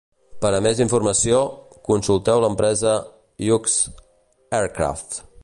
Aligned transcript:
Per 0.43 0.51
a 0.59 0.61
més 0.67 0.79
informació, 0.85 1.41
consulteu 1.89 2.41
l'empresa 2.45 2.95
Hughes 3.49 3.77
Aircraft. 4.63 5.21